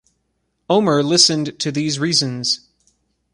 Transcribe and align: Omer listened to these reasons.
Omer 0.67 1.03
listened 1.03 1.59
to 1.59 1.71
these 1.71 1.99
reasons. 1.99 2.61